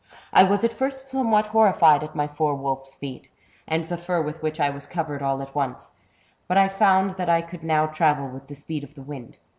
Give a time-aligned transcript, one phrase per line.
[0.33, 3.29] I was at first somewhat horrified at my four wolfs feet,
[3.67, 5.91] and the far with which I was covered all at once,
[6.47, 9.37] but I found that I could now travel with the speed of the wind.